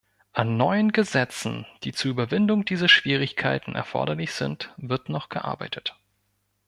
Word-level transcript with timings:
An 0.33 0.57
neuen 0.57 0.93
Gesetzen, 0.93 1.67
die 1.83 1.93
zur 1.93 2.09
Überwindung 2.09 2.65
dieser 2.65 2.87
Schwierigkeiten 2.89 3.75
erforderlich 3.75 4.33
sind, 4.33 4.73
wird 4.77 5.09
noch 5.09 5.29
gearbeitet. 5.29 5.95